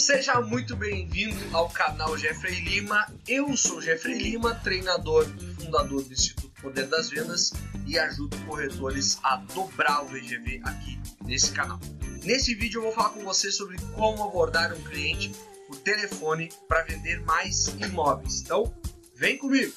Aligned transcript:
Seja 0.00 0.40
muito 0.40 0.74
bem-vindo 0.74 1.36
ao 1.54 1.68
canal 1.68 2.16
Jeffrey 2.16 2.58
Lima. 2.60 3.06
Eu 3.28 3.54
sou 3.54 3.82
Jeffrey 3.82 4.16
Lima, 4.16 4.54
treinador 4.54 5.30
e 5.38 5.62
fundador 5.62 6.02
do 6.02 6.10
Instituto 6.10 6.50
Poder 6.62 6.86
das 6.86 7.10
Vendas 7.10 7.52
e 7.86 7.98
ajudo 7.98 8.34
corretores 8.46 9.18
a 9.22 9.36
dobrar 9.36 10.02
o 10.02 10.06
VGV 10.06 10.62
aqui 10.64 10.98
nesse 11.22 11.52
canal. 11.52 11.78
Nesse 12.24 12.54
vídeo 12.54 12.78
eu 12.78 12.84
vou 12.84 12.92
falar 12.92 13.10
com 13.10 13.22
você 13.22 13.52
sobre 13.52 13.76
como 13.94 14.24
abordar 14.24 14.72
um 14.72 14.82
cliente 14.84 15.32
por 15.68 15.76
telefone 15.76 16.48
para 16.66 16.82
vender 16.84 17.20
mais 17.20 17.66
imóveis. 17.78 18.40
Então, 18.40 18.74
vem 19.14 19.36
comigo! 19.36 19.70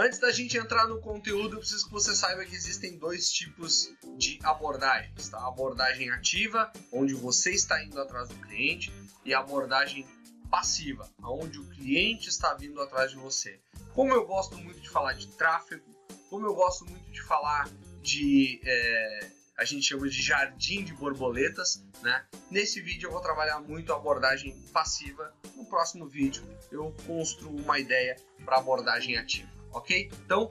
Antes 0.00 0.20
da 0.20 0.30
gente 0.30 0.56
entrar 0.56 0.86
no 0.86 1.00
conteúdo, 1.00 1.56
eu 1.56 1.58
preciso 1.58 1.86
que 1.86 1.92
você 1.92 2.14
saiba 2.14 2.44
que 2.44 2.54
existem 2.54 2.96
dois 2.96 3.32
tipos 3.32 3.92
de 4.16 4.38
abordagens. 4.44 5.28
Tá? 5.28 5.38
A 5.38 5.48
abordagem 5.48 6.08
ativa, 6.10 6.72
onde 6.92 7.14
você 7.14 7.50
está 7.50 7.82
indo 7.82 8.00
atrás 8.00 8.28
do 8.28 8.36
cliente, 8.36 8.92
e 9.24 9.34
a 9.34 9.40
abordagem 9.40 10.06
passiva, 10.48 11.10
onde 11.20 11.58
o 11.58 11.64
cliente 11.70 12.28
está 12.28 12.54
vindo 12.54 12.80
atrás 12.80 13.10
de 13.10 13.16
você. 13.16 13.58
Como 13.92 14.12
eu 14.12 14.24
gosto 14.24 14.56
muito 14.56 14.80
de 14.80 14.88
falar 14.88 15.14
de 15.14 15.26
tráfego, 15.36 15.84
como 16.30 16.46
eu 16.46 16.54
gosto 16.54 16.86
muito 16.86 17.10
de 17.10 17.20
falar 17.20 17.68
de. 18.00 18.60
É, 18.64 19.30
a 19.56 19.64
gente 19.64 19.82
chama 19.82 20.08
de 20.08 20.22
jardim 20.22 20.84
de 20.84 20.94
borboletas, 20.94 21.82
né? 22.02 22.24
Nesse 22.52 22.80
vídeo 22.80 23.08
eu 23.08 23.10
vou 23.10 23.20
trabalhar 23.20 23.58
muito 23.58 23.92
a 23.92 23.96
abordagem 23.96 24.52
passiva. 24.72 25.34
No 25.56 25.64
próximo 25.64 26.06
vídeo 26.06 26.44
eu 26.70 26.94
construo 27.04 27.56
uma 27.56 27.80
ideia 27.80 28.14
para 28.44 28.58
abordagem 28.58 29.16
ativa 29.16 29.57
ok? 29.72 30.10
Então, 30.24 30.50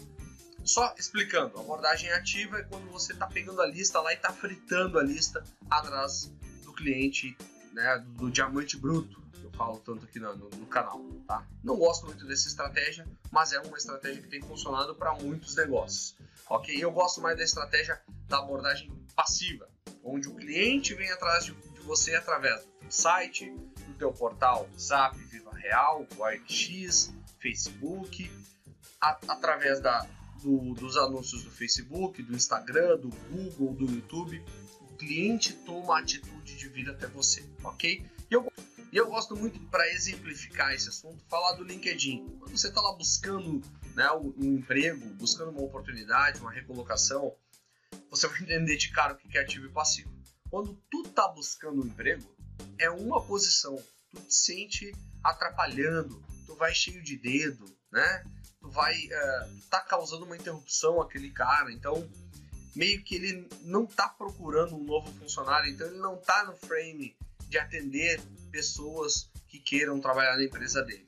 só 0.67 0.93
explicando, 0.97 1.57
a 1.57 1.61
abordagem 1.61 2.11
ativa 2.11 2.59
é 2.59 2.63
quando 2.63 2.91
você 2.91 3.13
está 3.13 3.25
pegando 3.25 3.61
a 3.61 3.65
lista 3.65 4.01
lá 4.01 4.11
e 4.11 4.15
está 4.15 4.33
fritando 4.33 4.99
a 4.99 5.03
lista 5.03 5.43
atrás 5.69 6.31
do 6.63 6.73
cliente, 6.73 7.37
né, 7.71 8.03
do, 8.05 8.29
diamante 8.29 8.75
bruto, 8.75 9.21
que 9.31 9.45
eu 9.45 9.51
falo 9.51 9.79
tanto 9.79 10.03
aqui 10.03 10.19
no, 10.19 10.35
no, 10.35 10.49
no, 10.49 10.65
canal, 10.65 11.01
tá? 11.25 11.47
Não 11.63 11.77
gosto 11.77 12.05
muito 12.05 12.25
dessa 12.25 12.49
estratégia, 12.49 13.07
mas 13.31 13.53
é 13.53 13.59
uma 13.61 13.77
estratégia 13.77 14.21
que 14.21 14.27
tem 14.27 14.41
funcionado 14.41 14.93
para 14.93 15.13
muitos 15.13 15.55
negócios, 15.55 16.17
ok? 16.49 16.75
Eu 16.77 16.91
gosto 16.91 17.21
mais 17.21 17.37
da 17.37 17.43
estratégia 17.43 18.01
da 18.27 18.39
abordagem 18.39 18.91
passiva, 19.15 19.69
onde 20.03 20.27
o 20.27 20.35
cliente 20.35 20.93
vem 20.93 21.09
atrás 21.11 21.45
de, 21.45 21.53
de 21.53 21.79
você 21.79 22.13
através 22.15 22.61
do 22.65 22.91
site, 22.91 23.49
do 23.49 23.93
teu 23.97 24.11
portal 24.11 24.67
Zap, 24.77 25.17
Viva 25.17 25.51
Real, 25.55 26.05
OLX, 26.17 27.13
Facebook, 27.39 28.29
a, 29.01 29.17
através 29.27 29.79
da, 29.79 30.07
do, 30.41 30.73
dos 30.73 30.97
anúncios 30.97 31.43
do 31.43 31.51
Facebook, 31.51 32.21
do 32.23 32.35
Instagram, 32.35 32.97
do 32.97 33.09
Google, 33.09 33.73
do 33.73 33.93
YouTube, 33.93 34.43
o 34.81 34.95
cliente 34.97 35.53
toma 35.53 35.95
a 35.95 35.99
atitude 35.99 36.55
de 36.55 36.67
vir 36.69 36.89
até 36.89 37.07
você, 37.07 37.45
ok? 37.63 38.05
E 38.29 38.33
eu, 38.33 38.51
eu 38.91 39.07
gosto 39.07 39.35
muito, 39.35 39.59
para 39.69 39.87
exemplificar 39.89 40.73
esse 40.73 40.89
assunto, 40.89 41.23
falar 41.29 41.53
do 41.53 41.63
LinkedIn. 41.63 42.37
Quando 42.39 42.57
você 42.57 42.67
está 42.67 42.81
lá 42.81 42.93
buscando 42.93 43.61
né, 43.95 44.11
um, 44.11 44.33
um 44.37 44.57
emprego, 44.57 45.05
buscando 45.15 45.51
uma 45.51 45.61
oportunidade, 45.61 46.39
uma 46.39 46.51
recolocação, 46.51 47.33
você 48.09 48.27
vai 48.27 48.41
entender 48.41 48.77
de 48.77 48.91
cara 48.91 49.13
o 49.13 49.17
que 49.17 49.37
é 49.37 49.41
ativo 49.41 49.65
e 49.65 49.71
passivo. 49.71 50.15
Quando 50.49 50.73
tu 50.89 51.03
tá 51.03 51.27
buscando 51.27 51.81
um 51.81 51.85
emprego, 51.85 52.23
é 52.79 52.89
uma 52.89 53.21
posição. 53.21 53.81
Tu 54.09 54.21
te 54.21 54.33
sente 54.33 54.95
atrapalhando, 55.23 56.23
tu 56.45 56.55
vai 56.55 56.73
cheio 56.73 57.03
de 57.03 57.17
dedo, 57.17 57.65
né? 57.91 58.23
Tu 58.67 58.71
vai 58.71 58.93
uh, 59.05 59.61
tá 59.69 59.79
causando 59.79 60.25
uma 60.25 60.35
interrupção 60.35 61.01
àquele 61.01 61.31
cara, 61.31 61.71
então 61.71 62.07
meio 62.75 63.01
que 63.03 63.15
ele 63.15 63.47
não 63.61 63.85
tá 63.85 64.09
procurando 64.09 64.75
um 64.75 64.83
novo 64.83 65.11
funcionário, 65.13 65.71
então 65.71 65.87
ele 65.87 65.97
não 65.97 66.17
tá 66.17 66.43
no 66.43 66.55
frame 66.55 67.15
de 67.47 67.57
atender 67.57 68.21
pessoas 68.51 69.29
que 69.47 69.57
queiram 69.57 69.99
trabalhar 69.99 70.35
na 70.35 70.43
empresa 70.43 70.83
dele. 70.83 71.07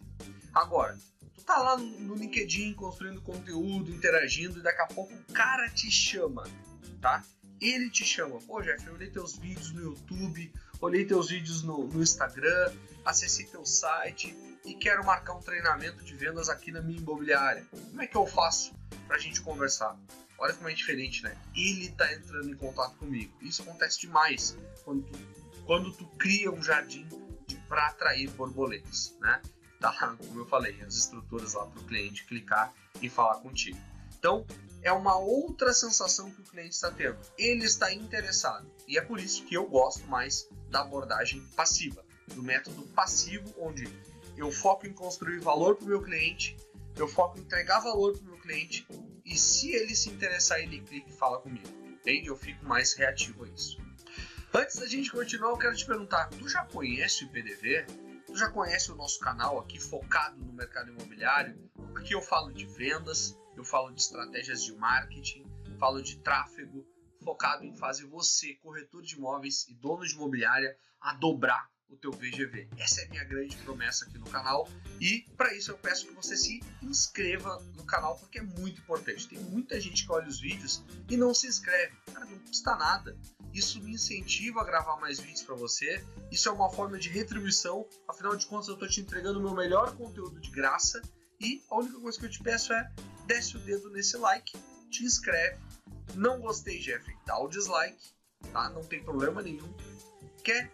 Agora, 0.53 0.97
tu 1.35 1.43
tá 1.43 1.57
lá 1.57 1.77
no 1.77 2.15
LinkedIn 2.15 2.73
construindo 2.73 3.21
conteúdo, 3.21 3.92
interagindo 3.92 4.59
e 4.59 4.64
daqui 4.64 4.81
a 4.81 4.87
pouco 4.87 5.14
o 5.14 5.33
cara 5.33 5.69
te 5.69 5.92
chama, 5.92 6.48
tá? 7.02 7.23
Ele 7.61 7.89
te 7.89 8.05
chama, 8.05 8.39
pô 8.42 8.61
Jeff, 8.61 8.86
eu 8.87 8.93
olhei 8.93 9.09
teus 9.09 9.37
vídeos 9.37 9.71
no 9.73 9.81
YouTube, 9.81 10.52
olhei 10.80 11.05
teus 11.05 11.30
vídeos 11.30 11.64
no, 11.64 11.87
no 11.87 12.02
Instagram, 12.02 12.73
acessei 13.03 13.45
teu 13.45 13.65
site, 13.65 14.36
e 14.65 14.73
quero 14.75 15.05
marcar 15.05 15.33
um 15.33 15.42
treinamento 15.42 16.03
de 16.03 16.15
vendas 16.15 16.49
aqui 16.49 16.71
na 16.71 16.81
minha 16.81 16.99
imobiliária. 16.99 17.65
Como 17.71 18.02
é 18.02 18.08
que 18.08 18.15
eu 18.15 18.25
faço 18.25 18.73
para 19.08 19.15
a 19.17 19.19
gente 19.19 19.42
conversar? 19.42 19.98
Olha 20.37 20.53
como 20.53 20.69
é 20.69 20.73
diferente, 20.73 21.23
né? 21.23 21.36
Ele 21.55 21.87
está 21.87 22.14
entrando 22.14 22.49
em 22.49 22.55
contato 22.55 22.95
comigo. 22.95 23.33
Isso 23.42 23.61
acontece 23.61 23.99
demais 23.99 24.58
quando 24.86 25.03
tu, 25.03 25.19
quando 25.65 25.92
tu 25.92 26.05
cria 26.17 26.52
um 26.52 26.64
jardim 26.64 27.08
para 27.67 27.87
atrair 27.87 28.30
borboletas, 28.31 29.15
né? 29.19 29.42
Tá, 29.80 29.93
como 30.17 30.39
eu 30.39 30.45
falei, 30.45 30.81
as 30.81 30.95
estruturas 30.95 31.53
lá 31.53 31.65
para 31.65 31.81
o 31.81 31.86
cliente 31.86 32.25
clicar 32.25 32.73
e 33.02 33.09
falar 33.09 33.36
contigo. 33.36 33.77
Então, 34.17 34.45
é 34.82 34.92
uma 34.92 35.17
outra 35.17 35.73
sensação 35.73 36.32
que 36.32 36.42
o 36.42 36.45
cliente 36.45 36.76
está 36.76 36.92
tendo. 36.92 37.17
Ele 37.38 37.66
está 37.66 37.94
interessado. 37.94 38.70
E 38.88 38.98
é 38.98 39.02
por 39.02 39.20
isso 39.20 39.45
que 39.45 39.56
eu 39.56 39.67
gosto 39.67 40.08
mais 40.08 40.48
da 40.70 40.82
abordagem 40.82 41.42
passiva, 41.56 42.04
do 42.28 42.44
método 42.44 42.84
passivo, 42.88 43.54
onde 43.58 43.88
eu 44.38 44.52
foco 44.52 44.88
em 44.88 44.94
construir 44.94 45.40
valor 45.40 45.76
para 45.76 45.86
o 45.86 45.90
meu 45.90 46.02
cliente, 46.02 46.56
eu 46.95 47.08
foco 47.08 47.38
em 47.38 47.42
entregar 47.42 47.80
valor 47.80 48.14
para 48.14 48.22
o 48.22 48.26
meu 48.26 48.38
cliente 48.38 48.88
e 49.26 49.38
se 49.38 49.72
ele 49.72 49.95
se 49.95 50.10
interessar, 50.10 50.60
ele 50.60 50.82
clica 50.82 51.10
e 51.10 51.14
fala 51.14 51.40
comigo. 51.40 51.67
Entende? 51.86 52.28
Eu 52.28 52.38
fico 52.38 52.66
mais 52.66 52.94
reativo 52.94 53.44
a 53.44 53.48
isso. 53.50 53.78
Antes 54.54 54.78
da 54.78 54.88
gente 54.88 55.11
continuar, 55.11 55.52
eu 55.52 55.58
quero 55.58 55.76
te 55.76 55.86
perguntar: 55.86 56.30
tu 56.30 56.48
já 56.48 56.64
conhece 56.66 57.23
o 57.23 57.28
IPDV? 57.28 57.86
Tu 58.26 58.36
já 58.36 58.50
conhece 58.50 58.92
o 58.92 58.96
nosso 58.96 59.20
canal 59.20 59.60
aqui 59.60 59.80
focado 59.80 60.38
no 60.44 60.54
mercado 60.54 60.90
imobiliário? 60.90 61.56
Aqui 61.96 62.14
eu 62.14 62.22
falo 62.22 62.52
de 62.52 62.66
vendas, 62.66 63.38
eu 63.59 63.65
falo 63.65 63.92
de 63.92 64.02
estratégias 64.02 64.64
de 64.64 64.73
marketing, 64.73 65.45
falo 65.77 66.02
de 66.02 66.17
tráfego, 66.20 66.87
focado 67.23 67.65
em 67.65 67.75
fazer 67.75 68.05
você, 68.05 68.55
corretor 68.55 69.02
de 69.02 69.15
imóveis 69.15 69.67
e 69.67 69.73
dono 69.73 70.05
de 70.05 70.14
imobiliária, 70.14 70.77
a 71.02 71.14
dobrar 71.14 71.69
o 71.89 71.98
teu 71.98 72.11
VGV. 72.11 72.69
Essa 72.77 73.02
é 73.02 73.05
a 73.05 73.09
minha 73.09 73.23
grande 73.25 73.58
promessa 73.58 74.05
aqui 74.05 74.17
no 74.17 74.30
canal 74.30 74.69
e 75.02 75.25
para 75.36 75.53
isso 75.55 75.71
eu 75.71 75.77
peço 75.77 76.08
que 76.08 76.14
você 76.14 76.37
se 76.37 76.61
inscreva 76.81 77.58
no 77.75 77.83
canal 77.83 78.17
porque 78.17 78.39
é 78.39 78.43
muito 78.43 78.80
importante. 78.80 79.27
Tem 79.27 79.39
muita 79.39 79.80
gente 79.81 80.05
que 80.05 80.11
olha 80.11 80.27
os 80.27 80.39
vídeos 80.39 80.83
e 81.09 81.17
não 81.17 81.33
se 81.33 81.48
inscreve. 81.48 81.98
Cara, 82.14 82.25
não 82.25 82.39
custa 82.39 82.75
nada. 82.75 83.17
Isso 83.53 83.81
me 83.81 83.92
incentiva 83.92 84.61
a 84.61 84.64
gravar 84.64 84.98
mais 84.98 85.19
vídeos 85.19 85.42
para 85.42 85.55
você. 85.55 86.02
Isso 86.31 86.48
é 86.48 86.52
uma 86.52 86.69
forma 86.69 86.98
de 86.98 87.09
retribuição. 87.09 87.86
Afinal 88.08 88.36
de 88.36 88.45
contas, 88.45 88.67
eu 88.67 88.75
estou 88.75 88.87
te 88.87 89.02
entregando 89.02 89.39
o 89.39 89.42
meu 89.42 89.55
melhor 89.55 89.98
conteúdo 89.98 90.39
de 90.39 90.52
graça 90.52 91.02
e 91.42 91.64
a 91.69 91.77
única 91.77 91.99
coisa 91.99 92.19
que 92.19 92.25
eu 92.25 92.30
te 92.30 92.43
peço 92.43 92.71
é 92.73 92.92
desce 93.30 93.58
o 93.58 93.60
dedo 93.60 93.92
nesse 93.92 94.17
like, 94.17 94.58
te 94.90 95.06
inscreve. 95.06 95.60
Não 96.16 96.42
gostei, 96.42 96.82
Jeffrey, 96.82 97.16
dá 97.28 97.38
o 97.38 97.48
dislike, 97.48 98.10
tá? 98.52 98.72
Não 98.72 98.84
tem 98.84 99.04
problema 99.04 99.44
nenhum. 99.44 99.72
Quer 100.44 100.72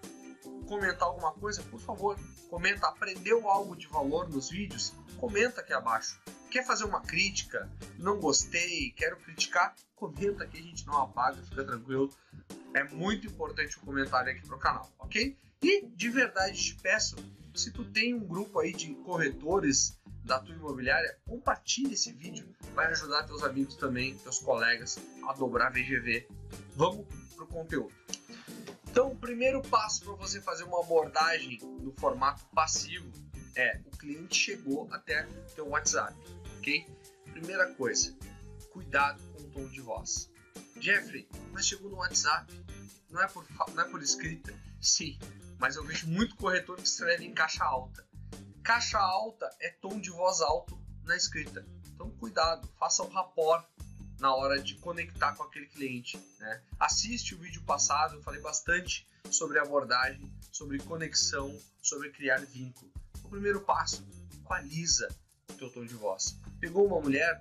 comentar 0.65 1.09
alguma 1.09 1.33
coisa, 1.33 1.61
por 1.63 1.81
favor, 1.81 2.17
comenta. 2.49 2.87
Aprendeu 2.87 3.49
algo 3.49 3.75
de 3.75 3.87
valor 3.87 4.29
nos 4.29 4.49
vídeos? 4.49 4.93
Comenta 5.17 5.59
aqui 5.59 5.73
abaixo. 5.73 6.17
Quer 6.49 6.65
fazer 6.65 6.85
uma 6.85 7.01
crítica? 7.01 7.69
Não 7.99 8.21
gostei, 8.21 8.91
quero 8.91 9.17
criticar? 9.17 9.75
Comenta 9.93 10.47
que 10.47 10.57
a 10.57 10.61
gente 10.61 10.87
não 10.87 10.97
apaga, 10.97 11.43
fica 11.43 11.65
tranquilo. 11.65 12.09
É 12.73 12.85
muito 12.85 13.27
importante 13.27 13.77
o 13.77 13.81
comentário 13.81 14.31
aqui 14.31 14.47
pro 14.47 14.57
canal, 14.57 14.89
ok? 14.97 15.37
E 15.61 15.87
de 15.87 16.09
verdade 16.09 16.57
te 16.57 16.75
peço, 16.75 17.17
se 17.53 17.71
tu 17.71 17.83
tem 17.83 18.13
um 18.13 18.25
grupo 18.25 18.59
aí 18.59 18.71
de 18.71 18.95
corretores 18.95 19.99
da 20.25 20.39
tua 20.39 20.55
imobiliária, 20.55 21.17
compartilhe 21.25 21.93
esse 21.93 22.11
vídeo, 22.11 22.47
vai 22.73 22.87
ajudar 22.87 23.23
teus 23.23 23.43
amigos 23.43 23.75
também, 23.75 24.17
teus 24.17 24.39
colegas 24.39 24.97
a 25.27 25.33
dobrar 25.33 25.69
VGV. 25.69 26.27
Vamos 26.75 27.05
pro 27.35 27.47
conteúdo. 27.47 27.93
Então, 28.89 29.11
o 29.11 29.15
primeiro 29.15 29.61
passo 29.61 30.03
para 30.03 30.13
você 30.13 30.41
fazer 30.41 30.63
uma 30.63 30.79
abordagem 30.79 31.59
no 31.81 31.93
formato 31.93 32.43
passivo 32.53 33.11
é 33.55 33.79
o 33.85 33.97
cliente 33.97 34.35
chegou 34.35 34.87
até 34.91 35.27
teu 35.55 35.67
WhatsApp, 35.69 36.15
ok? 36.57 36.85
Primeira 37.31 37.73
coisa, 37.73 38.15
cuidado 38.71 39.21
com 39.33 39.43
o 39.43 39.49
tom 39.49 39.67
de 39.67 39.81
voz. 39.81 40.31
Jeffrey, 40.79 41.27
mas 41.51 41.67
chegou 41.67 41.89
no 41.89 41.97
WhatsApp, 41.97 42.51
não 43.09 43.21
é 43.21 43.27
por, 43.27 43.45
não 43.73 43.83
é 43.83 43.87
por 43.87 44.01
escrita? 44.01 44.53
Sim, 44.81 45.17
mas 45.59 45.75
eu 45.75 45.83
vejo 45.83 46.07
muito 46.07 46.35
corretor 46.35 46.77
que 46.77 46.87
escreve 46.87 47.25
em 47.25 47.33
caixa 47.33 47.63
alta. 47.63 48.05
Caixa 48.65 48.97
alta 48.97 49.47
é 49.59 49.69
tom 49.69 49.99
de 49.99 50.09
voz 50.09 50.41
alto 50.41 50.75
na 51.03 51.15
escrita. 51.15 51.63
Então, 51.93 52.09
cuidado, 52.09 52.67
faça 52.79 53.03
o 53.03 53.07
rapport 53.07 53.63
na 54.19 54.33
hora 54.33 54.59
de 54.59 54.73
conectar 54.79 55.35
com 55.35 55.43
aquele 55.43 55.67
cliente. 55.67 56.17
Né? 56.39 56.63
Assiste 56.79 57.35
o 57.35 57.37
vídeo 57.37 57.61
passado, 57.61 58.15
eu 58.15 58.23
falei 58.23 58.41
bastante 58.41 59.07
sobre 59.29 59.59
abordagem, 59.59 60.33
sobre 60.51 60.79
conexão, 60.79 61.55
sobre 61.79 62.09
criar 62.09 62.43
vínculo. 62.43 62.91
O 63.23 63.29
primeiro 63.29 63.61
passo, 63.61 64.03
equaliza 64.33 65.15
o 65.51 65.53
teu 65.53 65.69
tom 65.69 65.85
de 65.85 65.93
voz. 65.93 66.35
Pegou 66.59 66.87
uma 66.87 66.99
mulher, 66.99 67.39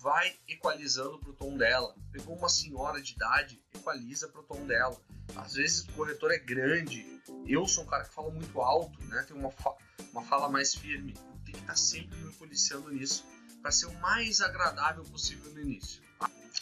vai 0.00 0.36
equalizando 0.46 1.18
pro 1.18 1.32
tom 1.32 1.56
dela. 1.56 1.94
Pegou 2.12 2.36
uma 2.36 2.48
senhora 2.48 3.00
de 3.00 3.14
idade, 3.14 3.60
equaliza 3.74 4.28
pro 4.28 4.42
tom 4.42 4.66
dela. 4.66 5.00
Às 5.36 5.54
vezes 5.54 5.80
o 5.84 5.92
corretor 5.92 6.30
é 6.32 6.38
grande. 6.38 7.20
Eu 7.46 7.66
sou 7.66 7.84
um 7.84 7.86
cara 7.86 8.04
que 8.04 8.14
fala 8.14 8.30
muito 8.30 8.60
alto, 8.60 9.02
né? 9.04 9.22
Tem 9.26 9.36
uma, 9.36 9.50
fa 9.50 9.74
uma 10.12 10.22
fala 10.24 10.48
mais 10.48 10.74
firme. 10.74 11.14
Tem 11.44 11.54
que 11.54 11.60
estar 11.60 11.72
tá 11.72 11.76
sempre 11.76 12.16
me 12.18 12.32
policiando 12.34 12.90
nisso 12.90 13.24
para 13.60 13.72
ser 13.72 13.86
o 13.86 13.94
mais 14.00 14.40
agradável 14.40 15.04
possível 15.04 15.50
no 15.52 15.60
início. 15.60 16.02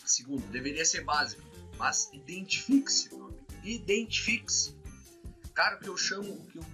Segundo, 0.04 0.46
deveria 0.48 0.84
ser 0.84 1.04
básico, 1.04 1.42
mas 1.76 2.10
identifique-se, 2.12 3.10
Identifique-se. 3.64 4.76
Cara, 5.52 5.76
que 5.76 5.88
eu 5.88 5.96
chamo, 5.96 6.46
que 6.46 6.58
eu 6.58 6.64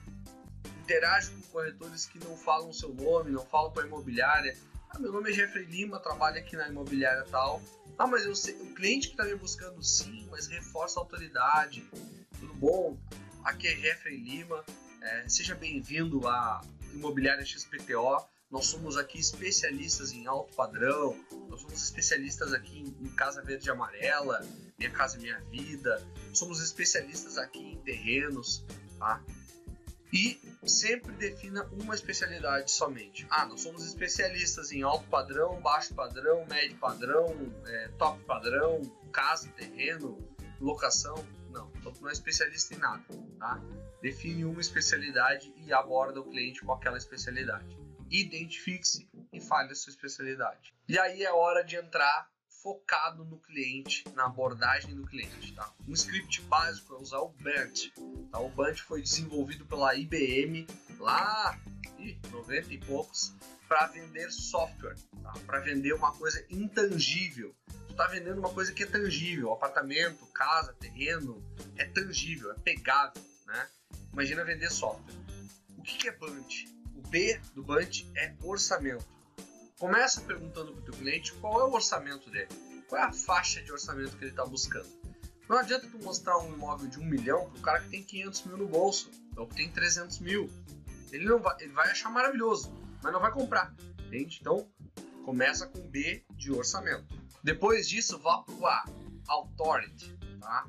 interajo 0.82 1.32
com 1.32 1.40
corretores 1.52 2.04
que 2.04 2.18
não 2.18 2.36
falam 2.36 2.68
o 2.68 2.74
seu 2.74 2.92
nome, 2.92 3.30
não 3.30 3.46
falam 3.46 3.72
com 3.72 3.80
a 3.80 3.86
imobiliária. 3.86 4.56
Ah, 4.94 4.98
meu 4.98 5.10
nome 5.10 5.30
é 5.30 5.32
Jeffrey 5.32 5.64
Lima, 5.64 5.98
trabalho 5.98 6.38
aqui 6.38 6.54
na 6.54 6.68
imobiliária 6.68 7.24
tal. 7.30 7.62
Ah, 7.96 8.06
mas 8.06 8.26
eu 8.26 8.36
sei, 8.36 8.54
o 8.56 8.74
cliente 8.74 9.08
que 9.08 9.14
está 9.14 9.24
me 9.24 9.34
buscando 9.34 9.82
sim, 9.82 10.28
mas 10.30 10.46
reforça 10.46 11.00
a 11.00 11.02
autoridade. 11.02 11.82
Tudo 12.38 12.52
bom? 12.54 12.98
Aqui 13.42 13.68
é 13.68 13.76
Jeffrey 13.76 14.18
Lima. 14.18 14.62
É, 15.00 15.26
seja 15.30 15.54
bem-vindo 15.54 16.28
à 16.28 16.60
Imobiliária 16.92 17.42
XPTO. 17.42 18.22
Nós 18.50 18.66
somos 18.66 18.98
aqui 18.98 19.18
especialistas 19.18 20.12
em 20.12 20.26
alto 20.26 20.54
padrão, 20.54 21.18
nós 21.48 21.62
somos 21.62 21.82
especialistas 21.82 22.52
aqui 22.52 22.80
em, 22.80 23.08
Casa 23.14 23.42
Verde 23.42 23.68
e 23.68 23.70
Amarela, 23.70 24.46
Minha 24.78 24.90
Casa 24.90 25.16
Minha 25.16 25.40
Vida, 25.50 26.06
somos 26.34 26.60
especialistas 26.62 27.38
aqui 27.38 27.60
em 27.60 27.78
terrenos, 27.78 28.62
tá? 28.98 29.24
E 30.12 30.38
sempre 30.64 31.12
defina 31.12 31.64
uma 31.72 31.94
especialidade 31.94 32.70
somente. 32.70 33.26
Ah, 33.30 33.46
nós 33.46 33.62
somos 33.62 33.86
especialistas 33.86 34.70
em 34.70 34.82
alto 34.82 35.08
padrão, 35.08 35.60
baixo 35.60 35.94
padrão, 35.94 36.44
médio 36.46 36.76
padrão, 36.76 37.34
é, 37.66 37.88
top 37.98 38.22
padrão, 38.24 38.82
casa, 39.10 39.48
terreno, 39.50 40.18
locação. 40.60 41.14
Não, 41.50 41.70
não 42.00 42.08
é 42.08 42.12
especialista 42.12 42.74
em 42.74 42.78
nada, 42.78 43.04
tá? 43.38 43.60
Define 44.02 44.44
uma 44.44 44.60
especialidade 44.60 45.52
e 45.56 45.72
aborda 45.72 46.20
o 46.20 46.24
cliente 46.24 46.62
com 46.62 46.72
aquela 46.72 46.98
especialidade 46.98 47.82
identifique-se 48.12 49.08
e 49.32 49.40
fale 49.40 49.72
a 49.72 49.74
sua 49.74 49.90
especialidade. 49.90 50.74
E 50.86 50.98
aí 50.98 51.22
é 51.22 51.32
hora 51.32 51.64
de 51.64 51.76
entrar 51.76 52.30
focado 52.62 53.24
no 53.24 53.38
cliente, 53.38 54.04
na 54.14 54.26
abordagem 54.26 54.94
do 54.94 55.04
cliente. 55.04 55.52
Tá? 55.54 55.72
Um 55.86 55.92
script 55.92 56.40
básico 56.42 56.94
é 56.94 56.98
usar 56.98 57.18
o 57.18 57.28
BANT. 57.28 57.90
Tá? 58.30 58.38
O 58.38 58.48
BANT 58.48 58.80
foi 58.80 59.02
desenvolvido 59.02 59.66
pela 59.66 59.94
IBM 59.94 60.66
lá 60.98 61.58
em 61.98 62.18
90 62.30 62.74
e 62.74 62.78
poucos 62.78 63.34
para 63.68 63.86
vender 63.88 64.30
software, 64.30 64.96
tá? 65.22 65.32
para 65.46 65.60
vender 65.60 65.92
uma 65.94 66.12
coisa 66.12 66.44
intangível. 66.50 67.54
Tu 67.86 67.92
está 67.92 68.06
vendendo 68.06 68.38
uma 68.38 68.52
coisa 68.52 68.72
que 68.72 68.82
é 68.82 68.86
tangível, 68.86 69.52
apartamento, 69.52 70.24
casa, 70.26 70.72
terreno, 70.74 71.42
é 71.76 71.84
tangível, 71.84 72.52
é 72.52 72.54
pegável, 72.54 73.22
né? 73.46 73.68
Imagina 74.12 74.44
vender 74.44 74.70
software. 74.70 75.14
O 75.76 75.82
que, 75.82 75.98
que 75.98 76.08
é 76.08 76.12
BANT? 76.12 76.72
B 77.12 77.38
do 77.54 77.62
Bunch 77.62 78.10
é 78.16 78.34
orçamento. 78.42 79.04
Começa 79.82 80.20
perguntando 80.20 80.70
para 80.70 80.80
o 80.80 80.84
teu 80.84 80.94
cliente 80.94 81.32
qual 81.40 81.58
é 81.58 81.64
o 81.64 81.72
orçamento 81.72 82.30
dele, 82.30 82.46
qual 82.86 83.02
é 83.02 83.04
a 83.04 83.12
faixa 83.12 83.60
de 83.60 83.72
orçamento 83.72 84.16
que 84.16 84.22
ele 84.22 84.30
está 84.30 84.46
buscando. 84.46 84.86
Não 85.48 85.58
adianta 85.58 85.88
tu 85.88 85.98
mostrar 85.98 86.38
um 86.38 86.54
imóvel 86.54 86.88
de 86.88 87.00
um 87.00 87.04
milhão 87.04 87.50
para 87.50 87.58
o 87.58 87.62
cara 87.62 87.80
que 87.80 87.88
tem 87.88 88.04
500 88.04 88.44
mil 88.44 88.58
no 88.58 88.68
bolso, 88.68 89.10
ou 89.36 89.44
que 89.44 89.56
tem 89.56 89.68
300 89.68 90.20
mil. 90.20 90.48
Ele, 91.10 91.24
não 91.24 91.40
vai, 91.40 91.56
ele 91.58 91.72
vai 91.72 91.90
achar 91.90 92.10
maravilhoso, 92.10 92.72
mas 93.02 93.12
não 93.12 93.18
vai 93.18 93.32
comprar, 93.32 93.74
entende? 94.06 94.38
Então, 94.40 94.70
começa 95.24 95.66
com 95.66 95.80
B 95.80 96.24
de 96.30 96.52
orçamento. 96.52 97.04
Depois 97.42 97.88
disso, 97.88 98.20
vá 98.20 98.40
para 98.40 98.54
o 98.54 98.64
A, 98.64 98.84
Authority, 99.26 100.16
tá? 100.38 100.68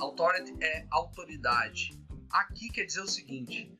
Authority 0.00 0.52
é 0.60 0.84
autoridade. 0.90 1.96
Aqui 2.28 2.70
quer 2.70 2.86
dizer 2.86 3.02
o 3.02 3.08
seguinte: 3.08 3.72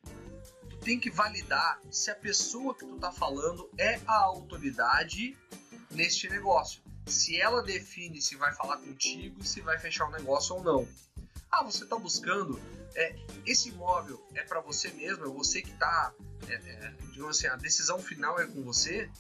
tem 0.89 0.99
que 0.99 1.11
validar 1.11 1.79
se 1.91 2.11
a 2.11 2.15
pessoa 2.15 2.75
que 2.75 2.87
tu 2.87 2.95
está 2.95 3.13
falando 3.13 3.71
é 3.77 4.01
a 4.07 4.21
autoridade 4.23 5.37
neste 5.91 6.31
negócio. 6.31 6.83
Se 7.07 7.39
ela 7.39 7.63
define 7.63 8.23
se 8.23 8.37
vai 8.37 8.55
falar 8.55 8.79
contigo, 8.79 9.45
se 9.45 9.61
vai 9.61 9.79
fechar 9.79 10.07
o 10.07 10.11
negócio 10.11 10.57
ou 10.57 10.65
não. 10.65 10.89
Ah, 11.51 11.63
você 11.63 11.85
está 11.85 11.99
buscando 11.99 12.59
é, 12.95 13.15
esse 13.45 13.69
imóvel 13.69 14.27
é 14.35 14.43
para 14.45 14.63
você 14.63 14.89
mesmo, 14.93 15.27
é 15.27 15.29
você 15.29 15.61
que 15.61 15.73
está, 15.73 16.15
é, 16.49 16.55
é, 16.55 16.95
digamos 17.13 17.37
assim, 17.37 17.49
a 17.49 17.57
decisão 17.57 17.99
final 17.99 18.41
é 18.41 18.47
com 18.47 18.63
você. 18.63 19.11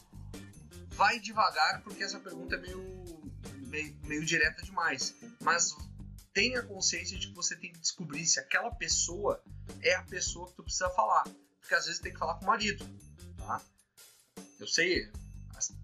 Vai 0.92 1.20
devagar 1.20 1.82
porque 1.82 2.02
essa 2.02 2.18
pergunta 2.18 2.54
é 2.54 2.58
meio, 2.60 3.32
meio, 3.66 3.94
meio 4.04 4.24
direta 4.24 4.62
demais. 4.62 5.14
Mas 5.42 5.76
tenha 6.32 6.62
consciência 6.62 7.18
de 7.18 7.28
que 7.28 7.34
você 7.34 7.54
tem 7.56 7.70
que 7.70 7.78
descobrir 7.78 8.24
se 8.24 8.40
aquela 8.40 8.70
pessoa 8.70 9.42
é 9.82 9.94
a 9.96 10.02
pessoa 10.04 10.48
que 10.48 10.54
tu 10.54 10.62
precisa 10.62 10.88
falar 10.88 11.24
porque 11.68 11.74
às 11.74 11.84
vezes 11.84 12.00
tem 12.00 12.10
que 12.10 12.18
falar 12.18 12.36
com 12.36 12.44
o 12.44 12.48
marido, 12.48 12.82
tá? 13.36 13.60
Eu 14.58 14.66
sei, 14.66 15.12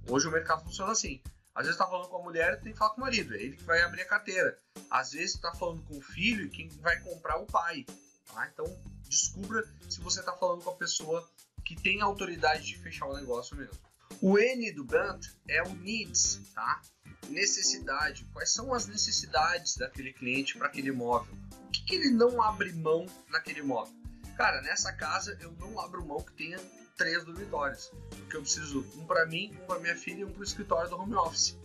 hoje 0.08 0.26
o 0.26 0.30
mercado 0.30 0.64
funciona 0.64 0.92
assim. 0.92 1.20
Às 1.54 1.66
vezes 1.66 1.78
tá 1.78 1.86
falando 1.86 2.08
com 2.08 2.16
a 2.16 2.22
mulher, 2.22 2.58
tem 2.62 2.72
que 2.72 2.78
falar 2.78 2.92
com 2.92 3.02
o 3.02 3.04
marido, 3.04 3.34
é 3.34 3.42
ele 3.42 3.56
que 3.58 3.64
vai 3.64 3.82
abrir 3.82 4.00
a 4.00 4.08
carteira. 4.08 4.58
Às 4.90 5.12
vezes 5.12 5.38
tá 5.38 5.54
falando 5.54 5.82
com 5.82 5.98
o 5.98 6.00
filho 6.00 6.48
quem 6.48 6.70
vai 6.80 6.98
comprar 7.00 7.36
o 7.36 7.44
pai, 7.44 7.84
tá? 8.32 8.48
Então 8.50 8.64
descubra 9.06 9.62
se 9.90 10.00
você 10.00 10.22
tá 10.22 10.32
falando 10.32 10.64
com 10.64 10.70
a 10.70 10.74
pessoa 10.74 11.28
que 11.62 11.76
tem 11.76 12.00
autoridade 12.00 12.64
de 12.64 12.78
fechar 12.78 13.06
o 13.06 13.14
negócio 13.14 13.54
mesmo. 13.54 13.78
O 14.22 14.38
N 14.38 14.72
do 14.72 14.84
Bant 14.84 15.20
é 15.46 15.62
o 15.62 15.74
needs, 15.74 16.40
tá? 16.54 16.80
Necessidade. 17.28 18.26
Quais 18.32 18.50
são 18.50 18.72
as 18.72 18.86
necessidades 18.86 19.76
daquele 19.76 20.14
cliente 20.14 20.56
para 20.56 20.68
aquele 20.68 20.88
imóvel? 20.88 21.34
O 21.66 21.70
que, 21.70 21.84
que 21.84 21.94
ele 21.94 22.10
não 22.10 22.40
abre 22.40 22.72
mão 22.72 23.04
naquele 23.28 23.60
imóvel? 23.60 24.03
Cara, 24.36 24.60
nessa 24.62 24.92
casa 24.92 25.36
eu 25.40 25.52
não 25.52 25.78
abro 25.78 26.04
mão 26.04 26.20
que 26.20 26.32
tenha 26.32 26.58
três 26.96 27.24
dormitórios. 27.24 27.90
Porque 28.10 28.36
eu 28.36 28.42
preciso 28.42 28.80
um 28.96 29.06
para 29.06 29.26
mim, 29.26 29.56
um 29.62 29.66
para 29.66 29.78
minha 29.78 29.96
filha 29.96 30.20
e 30.20 30.24
um 30.24 30.30
para 30.30 30.40
o 30.40 30.44
escritório 30.44 30.90
do 30.90 30.96
home 30.96 31.14
office. 31.14 31.56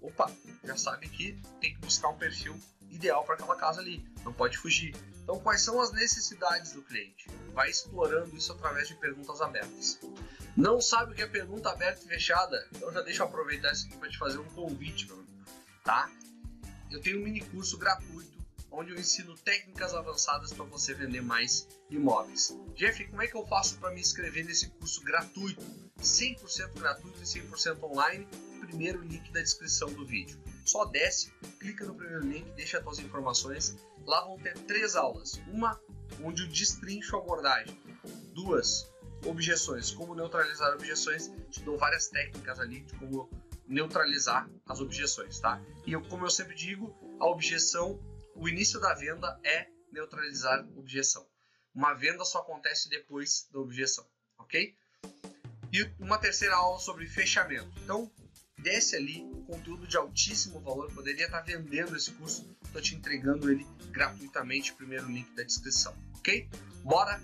Opa, 0.00 0.30
já 0.64 0.76
sabe 0.76 1.08
que 1.08 1.40
tem 1.60 1.74
que 1.74 1.80
buscar 1.80 2.08
um 2.08 2.16
perfil 2.16 2.58
ideal 2.90 3.24
para 3.24 3.34
aquela 3.34 3.56
casa 3.56 3.80
ali. 3.80 4.04
Não 4.24 4.32
pode 4.32 4.58
fugir. 4.58 4.94
Então, 5.22 5.38
quais 5.38 5.62
são 5.62 5.80
as 5.80 5.92
necessidades 5.92 6.72
do 6.72 6.82
cliente? 6.82 7.28
Vai 7.52 7.70
explorando 7.70 8.36
isso 8.36 8.52
através 8.52 8.88
de 8.88 8.94
perguntas 8.96 9.40
abertas. 9.40 10.00
Não 10.56 10.80
sabe 10.80 11.12
o 11.12 11.14
que 11.14 11.22
é 11.22 11.26
pergunta 11.26 11.70
aberta 11.70 12.04
e 12.04 12.08
fechada? 12.08 12.66
Então 12.74 12.92
já 12.92 13.02
deixa 13.02 13.22
eu 13.22 13.26
aproveitar 13.26 13.72
isso 13.72 13.86
aqui 13.86 13.96
para 13.96 14.08
te 14.08 14.18
fazer 14.18 14.38
um 14.38 14.44
convite, 14.50 15.06
meu 15.06 15.16
amigo. 15.16 15.30
Tá? 15.84 16.10
Eu 16.90 17.00
tenho 17.00 17.20
um 17.20 17.22
mini 17.22 17.40
curso 17.40 17.78
gratuito 17.78 18.39
onde 18.70 18.92
eu 18.92 18.98
ensino 18.98 19.36
técnicas 19.36 19.94
avançadas 19.94 20.52
para 20.52 20.64
você 20.64 20.94
vender 20.94 21.20
mais 21.20 21.68
imóveis. 21.90 22.56
Jeff, 22.74 23.04
como 23.08 23.22
é 23.22 23.26
que 23.26 23.36
eu 23.36 23.46
faço 23.46 23.78
para 23.78 23.90
me 23.90 24.00
inscrever 24.00 24.44
nesse 24.44 24.68
curso 24.70 25.02
gratuito? 25.02 25.64
100% 26.00 26.78
gratuito 26.78 27.18
e 27.20 27.24
100% 27.24 27.82
online. 27.82 28.26
Primeiro 28.60 29.02
link 29.02 29.32
da 29.32 29.40
descrição 29.40 29.92
do 29.92 30.06
vídeo. 30.06 30.38
Só 30.64 30.84
desce, 30.84 31.32
clica 31.58 31.84
no 31.84 31.94
primeiro 31.94 32.24
link, 32.24 32.50
deixa 32.52 32.78
as 32.78 32.84
suas 32.84 32.98
informações. 33.00 33.76
Lá 34.06 34.24
vão 34.24 34.38
ter 34.38 34.56
três 34.60 34.94
aulas. 34.94 35.40
Uma 35.48 35.80
onde 36.22 36.42
eu 36.42 36.48
destrincho 36.48 37.16
a 37.16 37.20
abordagem. 37.20 37.76
Duas, 38.32 38.90
objeções, 39.26 39.90
como 39.90 40.14
neutralizar 40.14 40.72
objeções. 40.72 41.30
Te 41.50 41.60
dou 41.62 41.76
várias 41.76 42.08
técnicas 42.08 42.60
ali 42.60 42.80
de 42.80 42.94
como 42.94 43.28
neutralizar 43.66 44.48
as 44.66 44.80
objeções, 44.80 45.38
tá? 45.38 45.60
E 45.86 45.92
eu, 45.92 46.02
como 46.02 46.26
eu 46.26 46.30
sempre 46.30 46.54
digo, 46.54 46.94
a 47.20 47.26
objeção 47.26 48.00
o 48.34 48.48
início 48.48 48.80
da 48.80 48.94
venda 48.94 49.38
é 49.44 49.68
neutralizar 49.92 50.66
objeção. 50.76 51.26
Uma 51.74 51.94
venda 51.94 52.24
só 52.24 52.38
acontece 52.38 52.88
depois 52.88 53.48
da 53.52 53.60
objeção, 53.60 54.06
ok? 54.38 54.74
E 55.72 55.82
uma 55.98 56.18
terceira 56.18 56.56
aula 56.56 56.80
sobre 56.80 57.06
fechamento. 57.06 57.70
Então, 57.82 58.10
desce 58.58 58.96
ali, 58.96 59.24
conteúdo 59.46 59.86
de 59.86 59.96
altíssimo 59.96 60.60
valor, 60.60 60.92
poderia 60.92 61.26
estar 61.26 61.40
vendendo 61.40 61.96
esse 61.96 62.12
curso, 62.12 62.56
estou 62.64 62.80
te 62.80 62.94
entregando 62.94 63.50
ele 63.50 63.66
gratuitamente, 63.90 64.72
primeiro 64.74 65.06
link 65.06 65.30
da 65.34 65.42
descrição, 65.42 65.96
ok? 66.18 66.48
Bora! 66.82 67.20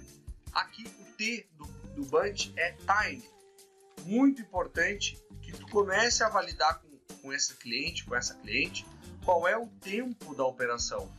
Aqui 0.52 0.84
o 0.84 1.04
T 1.16 1.46
do, 1.52 1.66
do 1.94 2.04
Bunch 2.06 2.52
é 2.56 2.72
time. 2.72 3.28
Muito 4.04 4.40
importante 4.40 5.18
que 5.42 5.52
tu 5.52 5.66
comece 5.68 6.22
a 6.22 6.28
validar 6.28 6.80
com, 6.80 6.98
com 7.20 7.32
esse 7.32 7.54
cliente, 7.56 8.04
com 8.04 8.14
essa 8.14 8.34
cliente, 8.36 8.86
qual 9.26 9.48
é 9.48 9.58
o 9.58 9.66
tempo 9.66 10.36
da 10.36 10.44
operação, 10.44 11.12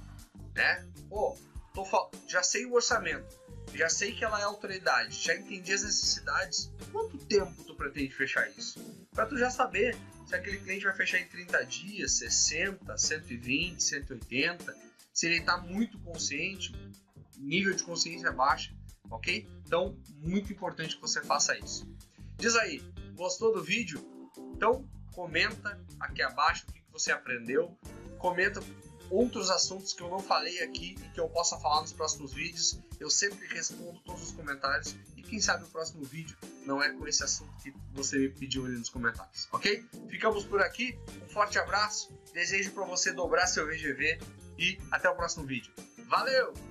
né? 0.55 0.87
Pô, 1.09 1.37
tô, 1.73 1.85
já 2.25 2.41
sei 2.41 2.65
o 2.65 2.73
orçamento, 2.73 3.37
já 3.73 3.89
sei 3.89 4.15
que 4.15 4.23
ela 4.23 4.39
é 4.39 4.43
autoridade, 4.45 5.13
já 5.13 5.35
entendi 5.35 5.73
as 5.73 5.83
necessidades. 5.83 6.71
Quanto 6.89 7.17
tempo 7.25 7.61
tu 7.65 7.75
pretende 7.75 8.15
fechar 8.15 8.49
isso? 8.51 8.79
Para 9.11 9.25
tu 9.25 9.37
já 9.37 9.49
saber 9.49 9.97
se 10.25 10.33
aquele 10.33 10.57
cliente 10.57 10.85
vai 10.85 10.95
fechar 10.95 11.19
em 11.19 11.27
30 11.27 11.65
dias, 11.65 12.13
60, 12.13 12.97
120, 12.97 13.83
180, 13.83 14.75
se 15.13 15.25
ele 15.25 15.39
está 15.39 15.57
muito 15.57 15.99
consciente, 15.99 16.73
nível 17.37 17.73
de 17.73 17.83
consciência 17.83 18.31
baixa, 18.31 18.73
ok? 19.11 19.45
Então, 19.65 19.97
muito 20.15 20.53
importante 20.53 20.95
que 20.95 21.01
você 21.01 21.21
faça 21.21 21.57
isso. 21.57 21.85
Diz 22.37 22.55
aí, 22.55 22.81
gostou 23.15 23.53
do 23.53 23.61
vídeo? 23.61 23.99
Então, 24.55 24.89
comenta 25.13 25.77
aqui 25.99 26.21
abaixo 26.21 26.65
o 26.69 26.71
que 26.71 26.83
você 26.91 27.11
aprendeu, 27.11 27.77
comenta 28.17 28.61
outros 29.09 29.49
assuntos 29.49 29.93
que 29.93 30.01
eu 30.01 30.09
não 30.09 30.19
falei 30.19 30.61
aqui 30.61 30.95
e 31.01 31.09
que 31.09 31.19
eu 31.19 31.29
possa 31.29 31.57
falar 31.57 31.81
nos 31.81 31.93
próximos 31.93 32.33
vídeos. 32.33 32.79
Eu 32.99 33.09
sempre 33.09 33.45
respondo 33.47 33.99
todos 34.01 34.23
os 34.23 34.31
comentários 34.31 34.95
e 35.15 35.21
quem 35.21 35.39
sabe 35.39 35.63
o 35.63 35.67
próximo 35.67 36.03
vídeo 36.03 36.35
não 36.65 36.81
é 36.81 36.91
com 36.91 37.07
esse 37.07 37.23
assunto 37.23 37.51
que 37.61 37.73
você 37.93 38.17
me 38.17 38.29
pediu 38.29 38.65
ali 38.65 38.77
nos 38.77 38.89
comentários, 38.89 39.47
ok? 39.51 39.85
Ficamos 40.09 40.43
por 40.45 40.61
aqui, 40.61 40.97
um 41.23 41.29
forte 41.29 41.57
abraço, 41.57 42.11
desejo 42.33 42.71
para 42.71 42.85
você 42.85 43.13
dobrar 43.13 43.47
seu 43.47 43.65
VGV 43.65 44.19
e 44.57 44.77
até 44.91 45.09
o 45.09 45.15
próximo 45.15 45.45
vídeo. 45.45 45.71
Valeu! 46.07 46.67